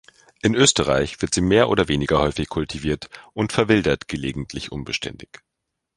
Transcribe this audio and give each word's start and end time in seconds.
In 0.41 0.55
Österreich 0.55 1.21
wird 1.21 1.31
sie 1.35 1.41
mehr 1.41 1.69
oder 1.69 1.87
weniger 1.87 2.17
häufig 2.21 2.49
kultiviert 2.49 3.07
und 3.33 3.53
verwildert 3.53 4.07
gelegentlich 4.07 4.71
unbeständig. 4.71 5.29